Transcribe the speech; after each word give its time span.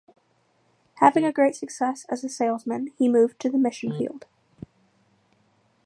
Having 0.95 1.25
had 1.25 1.35
great 1.35 1.55
success 1.55 2.07
as 2.09 2.23
a 2.23 2.27
salesman, 2.29 2.91
he 2.97 3.07
moved 3.07 3.39
to 3.41 3.51
the 3.51 3.59
mission 3.59 3.91
field 3.95 4.25